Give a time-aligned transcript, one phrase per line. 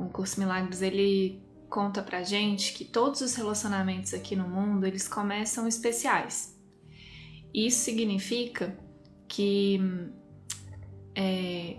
[0.00, 5.06] o Curso Milagres ele conta pra gente que todos os relacionamentos aqui no mundo eles
[5.06, 6.58] começam especiais.
[7.54, 8.76] Isso significa
[9.28, 9.78] que
[11.14, 11.78] é,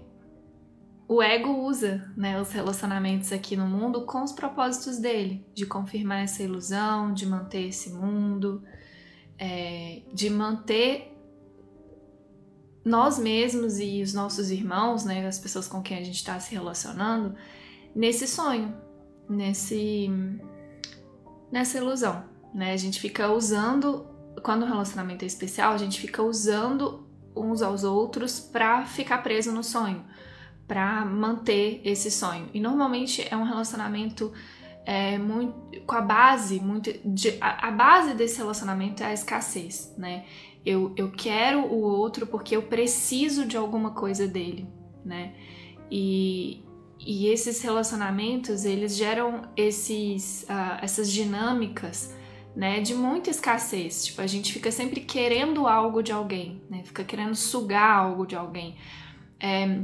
[1.08, 6.24] o ego usa né, os relacionamentos aqui no mundo com os propósitos dele, de confirmar
[6.24, 8.64] essa ilusão, de manter esse mundo,
[9.38, 11.12] é, de manter
[12.86, 16.54] nós mesmos e os nossos irmãos, né, as pessoas com quem a gente está se
[16.54, 17.36] relacionando,
[17.96, 18.74] nesse sonho,
[19.30, 20.10] nesse
[21.52, 22.24] nessa ilusão,
[22.54, 22.74] né?
[22.74, 24.08] A gente fica usando
[24.42, 29.52] quando o relacionamento é especial, a gente fica usando uns aos outros para ficar preso
[29.52, 30.04] no sonho,
[30.68, 32.50] para manter esse sonho.
[32.54, 34.32] E normalmente é um relacionamento
[34.86, 39.94] é, muito, com a base muito de, a, a, base desse relacionamento é a escassez,
[39.98, 40.26] né?
[40.66, 44.68] Eu, eu quero o outro porque eu preciso de alguma coisa dele,
[45.04, 45.34] né?
[45.90, 46.64] E,
[47.06, 52.14] e esses relacionamentos eles geram esses, uh, essas dinâmicas
[52.56, 54.06] né, de muita escassez.
[54.06, 56.84] Tipo, a gente fica sempre querendo algo de alguém, né?
[56.84, 58.76] Fica querendo sugar algo de alguém.
[59.40, 59.80] É,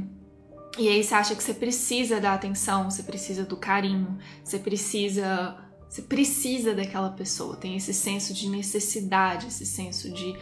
[0.78, 5.56] e aí você acha que você precisa da atenção, você precisa do carinho, você precisa,
[5.88, 7.56] você precisa daquela pessoa.
[7.56, 10.36] Tem esse senso de necessidade, esse senso de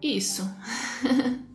[0.00, 0.48] isso.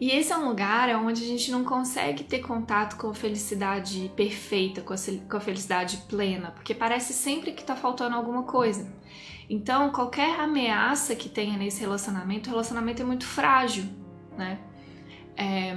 [0.00, 4.10] E esse é um lugar onde a gente não consegue ter contato com a felicidade
[4.14, 4.92] perfeita, com
[5.36, 8.92] a felicidade plena, porque parece sempre que tá faltando alguma coisa.
[9.48, 13.84] Então, qualquer ameaça que tenha nesse relacionamento, o relacionamento é muito frágil,
[14.36, 14.58] né?
[15.36, 15.76] É,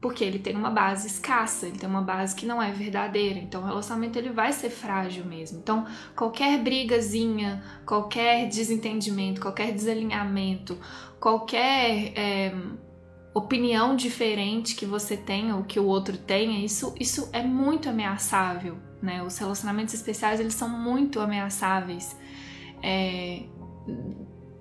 [0.00, 3.38] porque ele tem uma base escassa, ele tem uma base que não é verdadeira.
[3.38, 5.58] Então, o relacionamento ele vai ser frágil mesmo.
[5.58, 10.78] Então, qualquer brigazinha, qualquer desentendimento, qualquer desalinhamento,
[11.18, 12.54] qualquer é,
[13.36, 18.78] opinião diferente que você tenha ou que o outro tenha, isso, isso é muito ameaçável,
[19.02, 19.22] né?
[19.22, 22.16] Os relacionamentos especiais, eles são muito ameaçáveis.
[22.82, 23.42] É,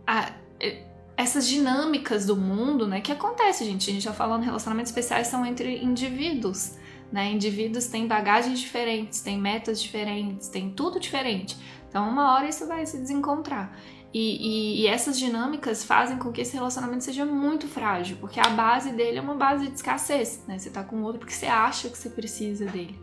[0.05, 0.83] a, é,
[1.15, 2.99] essas dinâmicas do mundo, né?
[2.99, 3.89] Que acontece, gente.
[3.89, 6.77] A gente já falando, relacionamentos especiais são entre indivíduos,
[7.09, 7.31] né?
[7.31, 11.57] Indivíduos têm bagagens diferentes, têm metas diferentes, têm tudo diferente.
[11.87, 13.73] Então, uma hora isso vai se desencontrar.
[14.17, 18.47] E, e, e, essas dinâmicas fazem com que esse relacionamento seja muito frágil, porque a
[18.47, 20.57] base dele é uma base de escassez, né?
[20.57, 22.97] Você tá com o outro porque você acha que você precisa dele.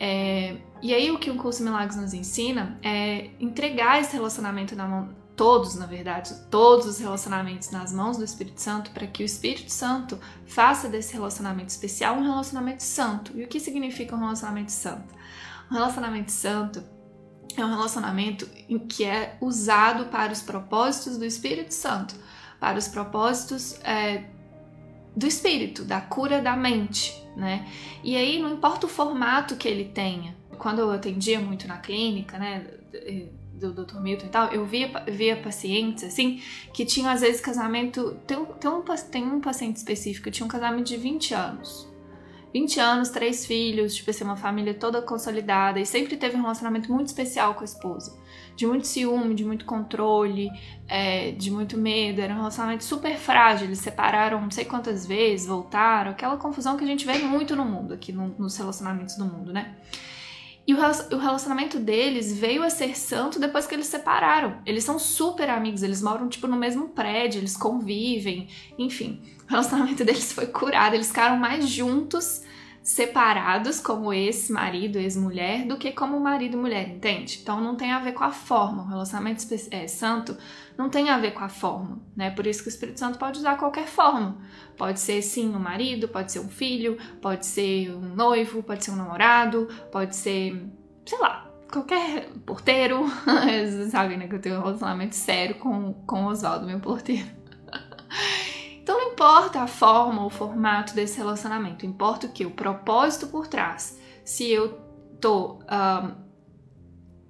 [0.00, 4.88] É, e aí o que o curso Milagres nos ensina é entregar esse relacionamento na
[4.88, 9.26] mão, todos, na verdade, todos os relacionamentos nas mãos do Espírito Santo, para que o
[9.26, 13.32] Espírito Santo faça desse relacionamento especial um relacionamento santo.
[13.36, 15.14] E o que significa um relacionamento santo?
[15.70, 16.82] Um relacionamento santo
[17.60, 22.14] é um relacionamento em que é usado para os propósitos do Espírito Santo,
[22.60, 24.24] para os propósitos é,
[25.14, 27.66] do espírito, da cura da mente, né?
[28.04, 30.36] E aí não importa o formato que ele tenha.
[30.58, 32.66] Quando eu atendia muito na clínica, né,
[33.52, 34.00] do Dr.
[34.00, 36.40] Milton e tal, eu via, via pacientes assim
[36.72, 38.16] que tinham às vezes casamento.
[38.26, 41.88] Tem, tem, um, tem um paciente específico tinha um casamento de 20 anos.
[42.52, 46.90] 20 anos, três filhos, tipo assim, uma família toda consolidada e sempre teve um relacionamento
[46.92, 48.18] muito especial com a esposa.
[48.56, 50.50] De muito ciúme, de muito controle,
[50.88, 52.20] é, de muito medo.
[52.20, 53.66] Era um relacionamento super frágil.
[53.66, 56.10] Eles separaram não sei quantas vezes, voltaram.
[56.10, 59.52] Aquela confusão que a gente vê muito no mundo, aqui no, nos relacionamentos do mundo,
[59.52, 59.76] né?
[60.68, 64.58] E o relacionamento deles veio a ser santo depois que eles separaram.
[64.66, 68.48] Eles são super amigos, eles moram tipo no mesmo prédio, eles convivem,
[68.78, 69.22] enfim.
[69.46, 72.42] O relacionamento deles foi curado, eles ficaram mais juntos,
[72.88, 77.38] separados, como ex-marido, ex-mulher, do que como marido e mulher, entende?
[77.42, 78.82] Então não tem a ver com a forma.
[78.82, 80.34] O relacionamento é, santo
[80.76, 82.30] não tem a ver com a forma, né?
[82.30, 84.38] Por isso que o Espírito Santo pode usar qualquer forma.
[84.74, 88.92] Pode ser sim um marido, pode ser um filho, pode ser um noivo, pode ser
[88.92, 90.58] um namorado, pode ser,
[91.04, 93.04] sei lá, qualquer porteiro.
[93.90, 97.28] Sabem, né, que eu tenho um relacionamento sério com, com o Oswaldo, meu porteiro.
[99.18, 102.46] Importa a forma ou formato desse relacionamento, importa o que?
[102.46, 103.98] O propósito por trás.
[104.24, 104.78] Se eu
[105.20, 106.14] tô um,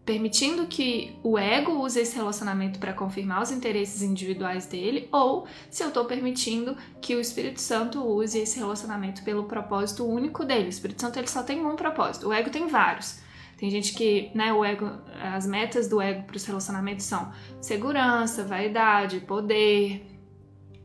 [0.05, 5.82] permitindo que o ego use esse relacionamento para confirmar os interesses individuais dele, ou se
[5.82, 10.67] eu estou permitindo que o Espírito Santo use esse relacionamento pelo propósito único dele.
[10.67, 13.19] O Espírito Santo ele só tem um propósito, o ego tem vários.
[13.56, 14.91] Tem gente que, né, o ego,
[15.34, 17.32] as metas do ego para os relacionamentos são
[17.62, 20.06] segurança, vaidade, poder,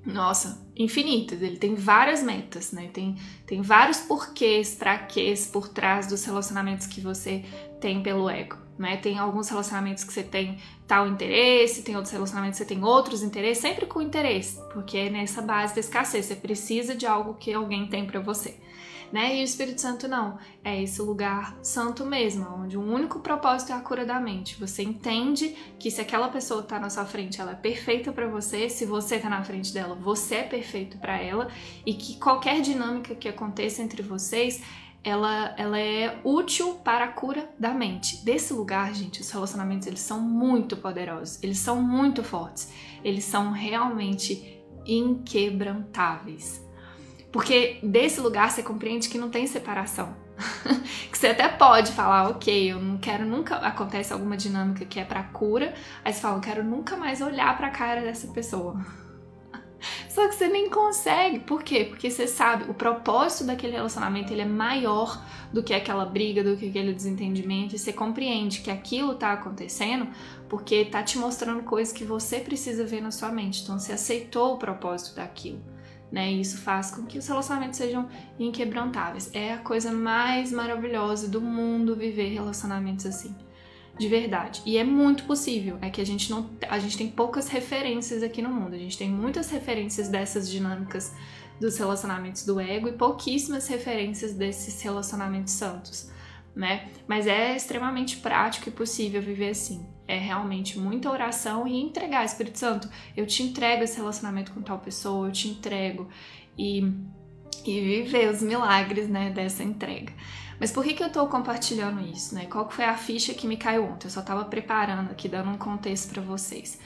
[0.05, 1.41] nossa, infinitas.
[1.41, 2.89] Ele tem várias metas, né?
[2.91, 3.15] Tem,
[3.45, 4.77] tem vários porquês,
[5.09, 7.43] quês por trás dos relacionamentos que você
[7.79, 8.57] tem pelo ego.
[8.77, 8.97] Né?
[8.97, 13.21] Tem alguns relacionamentos que você tem tal interesse, tem outros relacionamentos que você tem outros
[13.21, 17.53] interesses, sempre com interesse, porque é nessa base da escassez, você precisa de algo que
[17.53, 18.57] alguém tem para você.
[19.13, 19.37] Né?
[19.37, 20.39] E o Espírito Santo não.
[20.63, 24.59] É esse lugar santo mesmo, onde o único propósito é a cura da mente.
[24.59, 28.67] Você entende que se aquela pessoa tá na sua frente, ela é perfeita para você,
[28.69, 31.47] se você tá na frente dela, você é perfeito para ela
[31.85, 34.63] e que qualquer dinâmica que aconteça entre vocês
[35.03, 38.23] ela, ela é útil para a cura da mente.
[38.23, 42.71] Desse lugar, gente, os relacionamentos eles são muito poderosos, eles são muito fortes,
[43.03, 46.62] eles são realmente inquebrantáveis.
[47.33, 50.15] Porque desse lugar você compreende que não tem separação.
[51.11, 53.55] que você até pode falar, ok, eu não quero nunca.
[53.55, 55.73] Acontece alguma dinâmica que é para cura,
[56.05, 58.79] aí você fala, eu quero nunca mais olhar para a cara dessa pessoa.
[60.07, 61.39] Só que você nem consegue.
[61.39, 61.85] Por quê?
[61.85, 65.19] Porque você sabe, o propósito daquele relacionamento ele é maior
[65.51, 70.07] do que aquela briga, do que aquele desentendimento, e você compreende que aquilo tá acontecendo
[70.47, 73.63] porque tá te mostrando coisas que você precisa ver na sua mente.
[73.63, 75.72] Então você aceitou o propósito daquilo.
[76.13, 76.31] Né?
[76.31, 78.07] E isso faz com que os relacionamentos sejam
[78.37, 79.31] inquebrantáveis.
[79.33, 83.35] É a coisa mais maravilhosa do mundo viver relacionamentos assim
[83.97, 84.61] de verdade.
[84.65, 88.41] E é muito possível, é que a gente não a gente tem poucas referências aqui
[88.41, 88.75] no mundo.
[88.75, 91.15] A gente tem muitas referências dessas dinâmicas
[91.59, 96.11] dos relacionamentos do ego e pouquíssimas referências desses relacionamentos santos,
[96.55, 96.89] né?
[97.07, 99.85] Mas é extremamente prático e possível viver assim.
[100.07, 104.79] É realmente muita oração e entregar, Espírito Santo, eu te entrego esse relacionamento com tal
[104.79, 106.09] pessoa, eu te entrego
[106.57, 106.93] e
[107.65, 110.13] e viver os milagres, né, dessa entrega.
[110.59, 112.45] Mas por que, que eu estou compartilhando isso, né?
[112.45, 114.07] Qual foi a ficha que me caiu ontem?
[114.07, 116.79] Eu só estava preparando aqui, dando um contexto para vocês.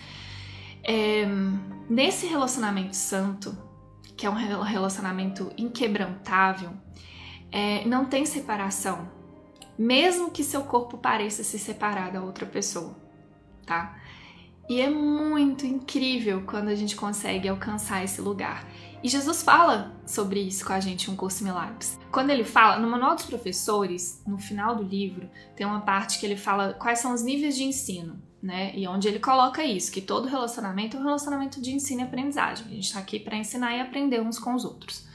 [0.83, 1.25] É,
[1.89, 3.57] nesse relacionamento santo,
[4.15, 6.71] que é um relacionamento inquebrantável,
[7.51, 9.09] é, não tem separação,
[9.77, 12.95] mesmo que seu corpo pareça se separar da outra pessoa,
[13.67, 13.95] tá?
[14.67, 18.67] E é muito incrível quando a gente consegue alcançar esse lugar.
[19.03, 21.99] E Jesus fala sobre isso com a gente em um curso Milagres.
[22.11, 26.25] Quando ele fala, no Manual dos Professores, no final do livro, tem uma parte que
[26.25, 28.73] ele fala quais são os níveis de ensino, né?
[28.75, 32.65] E onde ele coloca isso, que todo relacionamento é um relacionamento de ensino e aprendizagem.
[32.65, 35.05] A gente está aqui para ensinar e aprender uns com os outros.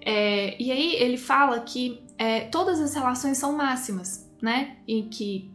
[0.00, 4.76] É, e aí ele fala que é, todas as relações são máximas, né?
[4.86, 5.50] E que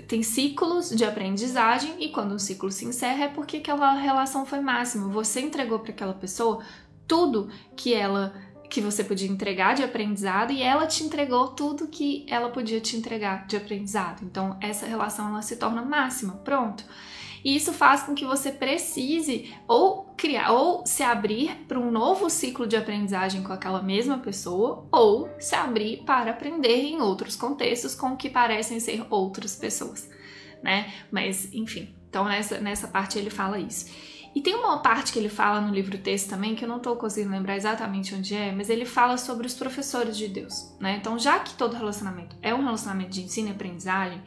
[0.00, 4.60] tem ciclos de aprendizagem e quando um ciclo se encerra é porque aquela relação foi
[4.60, 5.08] máxima.
[5.08, 6.62] Você entregou para aquela pessoa
[7.06, 8.34] tudo que ela
[8.68, 12.96] que você podia entregar de aprendizado e ela te entregou tudo que ela podia te
[12.96, 14.24] entregar de aprendizado.
[14.24, 16.84] Então essa relação ela se torna máxima, pronto.
[17.46, 22.28] E isso faz com que você precise ou criar ou se abrir para um novo
[22.28, 27.94] ciclo de aprendizagem com aquela mesma pessoa ou se abrir para aprender em outros contextos
[27.94, 30.10] com que parecem ser outras pessoas,
[30.60, 30.92] né?
[31.08, 33.94] Mas enfim, então nessa nessa parte ele fala isso.
[34.34, 36.96] E tem uma parte que ele fala no livro texto também, que eu não estou
[36.96, 40.96] conseguindo lembrar exatamente onde é, mas ele fala sobre os professores de Deus, né?
[40.96, 44.20] Então, já que todo relacionamento é um relacionamento de ensino e aprendizagem,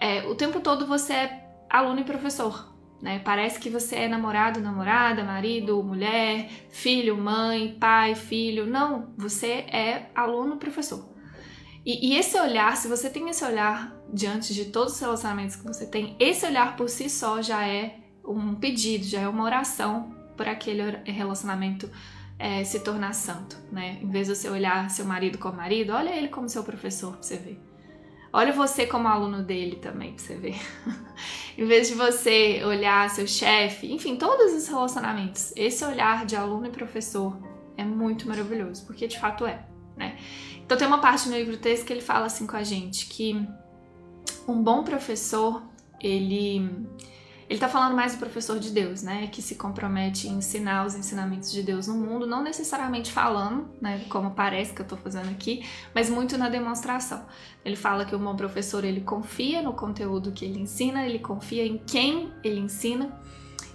[0.00, 3.20] é, o tempo todo você é aluno e professor, né?
[3.20, 8.66] Parece que você é namorado, namorada, marido, mulher, filho, mãe, pai, filho.
[8.66, 11.16] Não, você é aluno, professor.
[11.84, 15.64] E, e, esse olhar, se você tem esse olhar diante de todos os relacionamentos que
[15.64, 20.12] você tem, esse olhar por si só já é um pedido, já é uma oração
[20.36, 21.88] por aquele relacionamento
[22.38, 23.98] é, se tornar santo, né?
[24.02, 27.22] Em vez de você olhar seu marido como marido, olha ele como seu professor pra
[27.22, 27.75] você ver.
[28.36, 30.60] Olha você como aluno dele também pra você ver.
[31.56, 36.66] em vez de você olhar seu chefe, enfim, todos os relacionamentos, esse olhar de aluno
[36.66, 37.34] e professor
[37.78, 39.64] é muito maravilhoso, porque de fato é,
[39.96, 40.18] né?
[40.62, 43.42] Então tem uma parte no livro texto que ele fala assim com a gente que
[44.46, 45.62] um bom professor,
[45.98, 46.86] ele
[47.48, 50.96] ele está falando mais do professor de Deus, né, que se compromete em ensinar os
[50.96, 55.30] ensinamentos de Deus no mundo, não necessariamente falando, né, como parece que eu estou fazendo
[55.30, 57.24] aqui, mas muito na demonstração.
[57.64, 61.64] Ele fala que o bom professor ele confia no conteúdo que ele ensina, ele confia
[61.64, 63.16] em quem ele ensina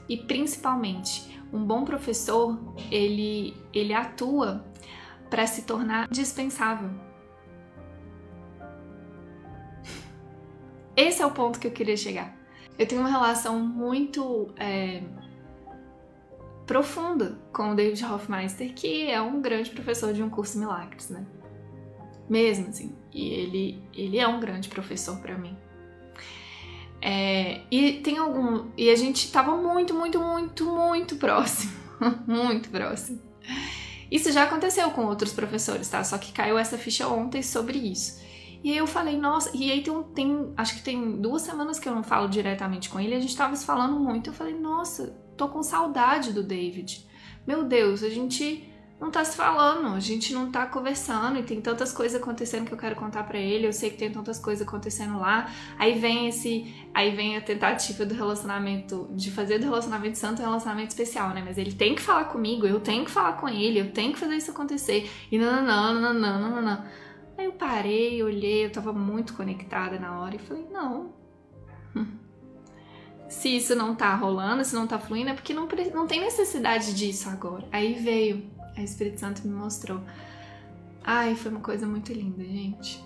[0.10, 2.60] e principalmente um bom professor
[2.90, 4.66] ele ele atua
[5.30, 6.90] para se tornar dispensável.
[10.96, 12.41] Esse é o ponto que eu queria chegar.
[12.82, 15.04] Eu tenho uma relação muito é,
[16.66, 21.24] profunda com o David Hoffmeister, que é um grande professor de um curso Milagres, né?
[22.28, 22.96] Mesmo assim.
[23.14, 25.56] E ele, ele é um grande professor para mim.
[27.00, 28.72] É, e tem algum.
[28.76, 31.72] E a gente tava muito, muito, muito, muito próximo.
[32.26, 33.22] muito próximo.
[34.10, 36.04] Isso já aconteceu com outros professores, tá?
[36.04, 38.20] Só que caiu essa ficha ontem sobre isso.
[38.64, 41.90] E aí eu falei, nossa, e aí tem, tem, acho que tem duas semanas que
[41.90, 44.30] eu não falo diretamente com ele, a gente tava se falando muito.
[44.30, 47.08] Eu falei, nossa, tô com saudade do David.
[47.48, 51.60] Meu Deus, a gente não tá se falando, a gente não tá conversando e tem
[51.60, 54.66] tantas coisas acontecendo que eu quero contar para ele, eu sei que tem tantas coisas
[54.66, 55.52] acontecendo lá.
[55.80, 60.46] Aí vem esse, aí vem a tentativa do relacionamento, de fazer do relacionamento santo um
[60.46, 61.42] relacionamento especial, né?
[61.44, 64.20] Mas ele tem que falar comigo, eu tenho que falar com ele, eu tenho que
[64.20, 65.10] fazer isso acontecer.
[65.32, 66.86] E não, não, não, não, não, não, não.
[67.42, 71.12] Aí eu parei, olhei, eu tava muito conectada na hora e falei, não.
[73.28, 76.94] Se isso não tá rolando, se não tá fluindo, é porque não, não tem necessidade
[76.94, 77.68] disso agora.
[77.72, 78.46] Aí veio
[78.78, 80.02] o Espírito Santo me mostrou.
[81.04, 83.04] Ai, foi uma coisa muito linda, gente.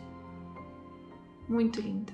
[1.48, 2.12] Muito linda.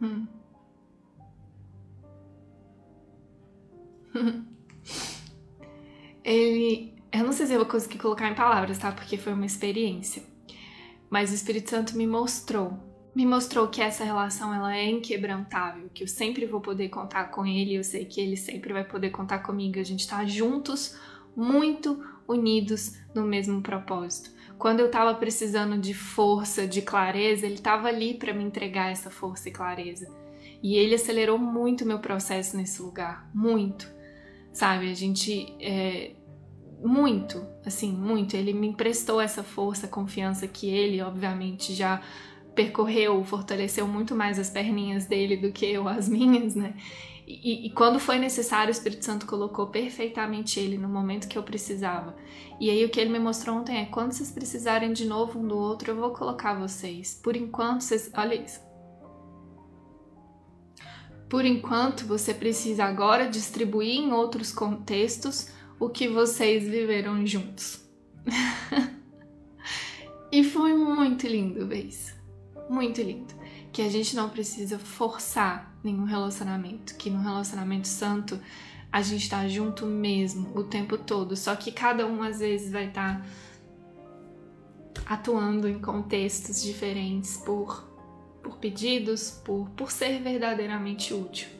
[0.00, 0.26] Hum.
[6.26, 6.94] Ele.
[7.12, 8.92] Eu não sei se eu vou conseguir colocar em palavras, tá?
[8.92, 10.22] Porque foi uma experiência.
[11.08, 12.78] Mas o Espírito Santo me mostrou
[13.16, 17.46] me mostrou que essa relação ela é inquebrantável, que eu sempre vou poder contar com
[17.46, 20.94] ele, eu sei que ele sempre vai poder contar comigo, a gente tá juntos,
[21.34, 24.30] muito unidos no mesmo propósito.
[24.58, 29.08] Quando eu tava precisando de força, de clareza, ele tava ali para me entregar essa
[29.08, 30.14] força e clareza.
[30.62, 33.95] E ele acelerou muito meu processo nesse lugar, muito.
[34.56, 36.12] Sabe, a gente é,
[36.82, 38.34] muito, assim, muito.
[38.34, 42.00] Ele me emprestou essa força, confiança que ele, obviamente, já
[42.54, 46.74] percorreu, fortaleceu muito mais as perninhas dele do que eu as minhas, né?
[47.26, 51.42] E, e, quando foi necessário, o Espírito Santo colocou perfeitamente ele no momento que eu
[51.42, 52.16] precisava.
[52.58, 55.46] E aí o que ele me mostrou ontem é: quando vocês precisarem de novo um
[55.46, 57.20] do outro, eu vou colocar vocês.
[57.22, 58.10] Por enquanto, vocês.
[58.16, 58.65] Olha isso.
[61.28, 67.84] Por enquanto, você precisa agora distribuir em outros contextos o que vocês viveram juntos.
[70.30, 72.16] e foi muito lindo ver isso
[72.68, 73.34] muito lindo.
[73.72, 78.40] Que a gente não precisa forçar nenhum relacionamento, que no relacionamento santo
[78.90, 82.88] a gente tá junto mesmo o tempo todo, só que cada um às vezes vai
[82.88, 83.26] estar tá
[85.04, 87.84] atuando em contextos diferentes por,
[88.46, 91.56] por pedidos, por, por ser verdadeiramente útil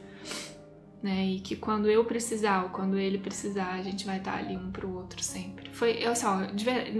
[1.01, 1.25] né?
[1.25, 4.71] E que quando eu precisar ou quando ele precisar, a gente vai estar ali um
[4.71, 5.69] pro outro sempre.
[5.71, 6.39] Foi, eu, assim, ó,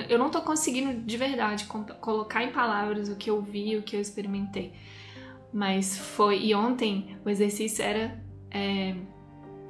[0.08, 1.66] eu não tô conseguindo de verdade
[2.00, 4.74] colocar em palavras o que eu vi, o que eu experimentei.
[5.52, 6.40] Mas foi.
[6.46, 8.24] E ontem o exercício era.
[8.52, 8.96] É,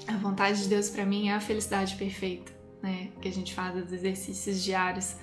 [0.07, 3.09] a vontade de Deus para mim é a felicidade perfeita, né?
[3.21, 5.15] Que a gente faz os exercícios diários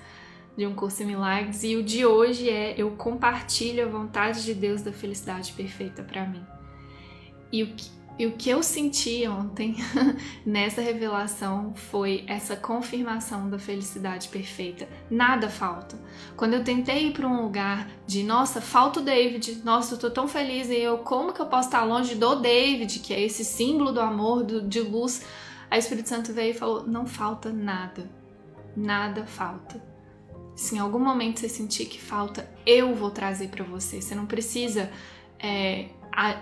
[0.56, 1.62] de um curso em milagres.
[1.64, 6.26] E o de hoje é eu compartilho a vontade de Deus da felicidade perfeita para
[6.26, 6.44] mim.
[7.52, 9.76] E o que, e o que eu senti ontem
[10.46, 14.88] nessa revelação foi essa confirmação da felicidade perfeita.
[15.11, 15.99] Nada falta.
[16.37, 20.11] Quando eu tentei ir para um lugar de, nossa, falta o David, nossa, eu tô
[20.11, 23.44] tão feliz e eu, como que eu posso estar longe do David, que é esse
[23.44, 25.25] símbolo do amor, do, de luz?
[25.68, 28.08] A Espírito Santo veio e falou: não falta nada.
[28.76, 29.93] Nada falta.
[30.54, 34.00] Se em algum momento você sentir que falta, eu vou trazer para você.
[34.00, 34.90] Você não precisa.
[35.38, 35.87] É,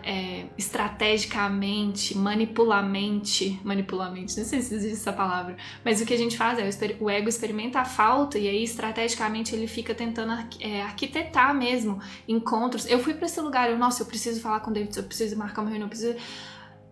[0.05, 6.37] é, estrategicamente, manipulamente, manipulamente, não sei se existe essa palavra, mas o que a gente
[6.37, 11.55] faz é o ego experimenta a falta e aí estrategicamente ele fica tentando é, arquitetar
[11.55, 12.87] mesmo encontros.
[12.87, 15.37] Eu fui para esse lugar, eu, nossa, eu preciso falar com o David, eu preciso
[15.37, 16.17] marcar uma reunião, eu preciso.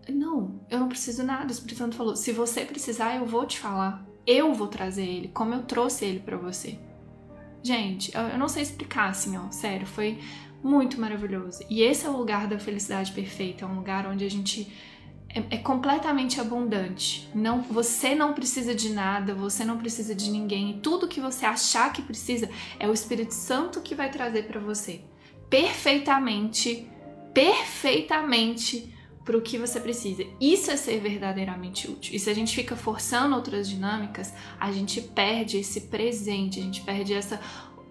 [0.09, 1.47] Não, eu não preciso nada.
[1.47, 4.03] O Espírito Santo falou: se você precisar, eu vou te falar.
[4.25, 6.77] Eu vou trazer ele, como eu trouxe ele para você.
[7.63, 10.19] Gente, eu não sei explicar assim, ó, sério, foi
[10.63, 11.63] muito maravilhoso.
[11.69, 14.71] E esse é o lugar da felicidade perfeita, é um lugar onde a gente
[15.33, 17.29] é, é, completamente abundante.
[17.33, 20.79] Não, você não precisa de nada, você não precisa de ninguém.
[20.81, 22.49] Tudo que você achar que precisa
[22.79, 25.01] é o Espírito Santo que vai trazer para você.
[25.49, 26.89] Perfeitamente,
[27.33, 30.23] perfeitamente para o que você precisa.
[30.39, 32.15] Isso é ser verdadeiramente útil.
[32.15, 36.81] E se a gente fica forçando outras dinâmicas, a gente perde esse presente, a gente
[36.81, 37.39] perde essa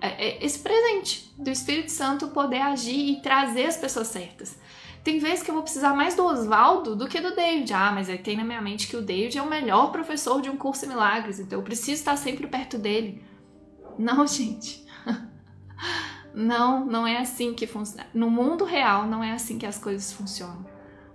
[0.00, 4.58] é, é esse presente do Espírito Santo poder agir e trazer as pessoas certas.
[5.04, 7.72] Tem vezes que eu vou precisar mais do Oswaldo do que do David.
[7.72, 10.50] Ah, mas aí tem na minha mente que o David é o melhor professor de
[10.50, 13.22] um curso de milagres, então eu preciso estar sempre perto dele.
[13.98, 14.86] Não, gente.
[16.34, 18.06] Não, não é assim que funciona.
[18.14, 20.64] No mundo real, não é assim que as coisas funcionam.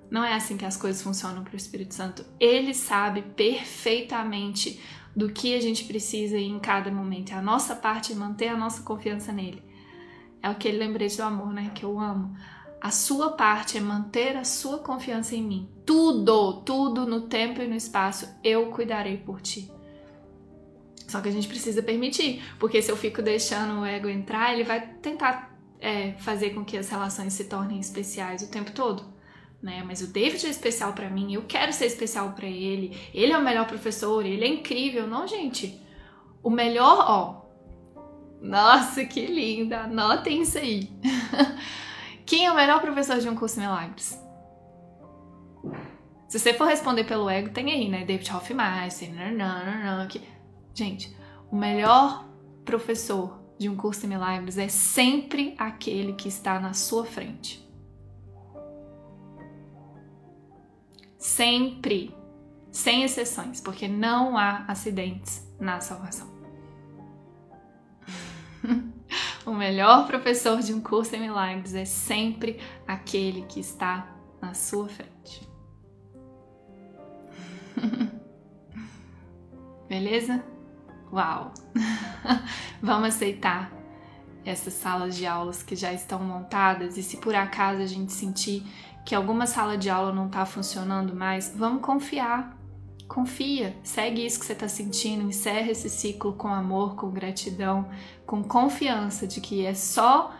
[0.09, 2.25] Não é assim que as coisas funcionam para o Espírito Santo.
[2.39, 4.79] Ele sabe perfeitamente
[5.15, 7.31] do que a gente precisa em cada momento.
[7.31, 9.63] É a nossa parte é manter a nossa confiança nele.
[10.43, 11.71] É aquele lembrete do amor, né?
[11.73, 12.35] Que eu amo.
[12.81, 15.69] A sua parte é manter a sua confiança em mim.
[15.85, 19.71] Tudo, tudo no tempo e no espaço, eu cuidarei por ti.
[21.07, 24.63] Só que a gente precisa permitir, porque se eu fico deixando o ego entrar, ele
[24.63, 29.14] vai tentar é, fazer com que as relações se tornem especiais o tempo todo
[29.65, 29.83] né?
[29.83, 32.95] Mas o David é especial para mim, eu quero ser especial para ele.
[33.11, 35.07] Ele é o melhor professor, ele é incrível.
[35.07, 35.81] Não, gente.
[36.43, 37.45] O melhor, ó.
[38.39, 39.79] Nossa, que linda.
[39.79, 40.87] Anotem isso aí.
[42.27, 44.21] Quem é o melhor professor de um curso milagres?
[46.27, 48.05] Se você for responder pelo ego, tem aí, né?
[48.05, 50.21] David Hoffmeister, nananana, que...
[50.75, 51.15] Gente,
[51.51, 52.29] o melhor
[52.63, 57.64] professor de um curso de milagres é sempre aquele que está na sua frente.
[61.25, 62.15] Sempre.
[62.71, 66.29] Sem exceções, porque não há acidentes na salvação.
[69.43, 74.07] o melhor professor de um curso em milagres é sempre aquele que está
[74.39, 75.49] na sua frente.
[79.89, 80.45] Beleza?
[81.11, 81.51] Uau!
[82.83, 83.71] Vamos aceitar
[84.45, 88.63] essas salas de aulas que já estão montadas e se por acaso a gente sentir
[89.05, 92.57] que alguma sala de aula não está funcionando mais, vamos confiar.
[93.07, 97.87] Confia, segue isso que você está sentindo, encerra esse ciclo com amor, com gratidão,
[98.25, 100.33] com confiança de que é só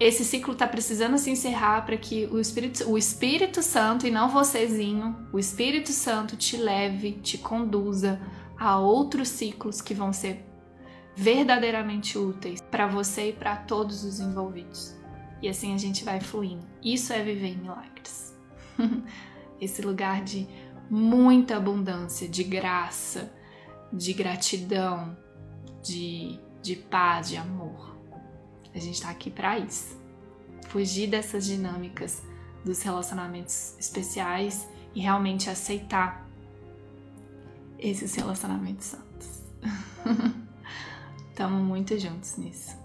[0.00, 4.30] esse ciclo está precisando se encerrar para que o Espírito, o Espírito Santo e não
[4.30, 8.18] vocêzinho, o Espírito Santo te leve, te conduza
[8.58, 10.42] a outros ciclos que vão ser
[11.14, 14.99] verdadeiramente úteis para você e para todos os envolvidos.
[15.42, 16.66] E assim a gente vai fluindo.
[16.82, 18.36] Isso é viver em milagres.
[19.60, 20.46] Esse lugar de
[20.90, 23.32] muita abundância, de graça,
[23.92, 25.16] de gratidão,
[25.82, 27.96] de, de paz, de amor.
[28.74, 29.98] A gente está aqui para isso.
[30.68, 32.22] Fugir dessas dinâmicas
[32.64, 36.28] dos relacionamentos especiais e realmente aceitar
[37.78, 39.42] esses relacionamentos santos.
[41.30, 42.79] Estamos muito juntos nisso.